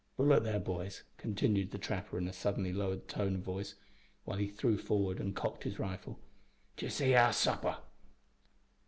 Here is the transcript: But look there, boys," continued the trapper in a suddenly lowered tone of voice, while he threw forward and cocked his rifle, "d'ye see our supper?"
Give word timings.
But 0.17 0.23
look 0.25 0.43
there, 0.43 0.57
boys," 0.57 1.03
continued 1.17 1.69
the 1.69 1.77
trapper 1.77 2.17
in 2.17 2.27
a 2.27 2.33
suddenly 2.33 2.73
lowered 2.73 3.07
tone 3.07 3.35
of 3.35 3.41
voice, 3.41 3.75
while 4.25 4.37
he 4.39 4.47
threw 4.47 4.75
forward 4.79 5.19
and 5.19 5.35
cocked 5.35 5.63
his 5.63 5.77
rifle, 5.77 6.17
"d'ye 6.75 6.89
see 6.89 7.13
our 7.13 7.31
supper?" 7.31 7.77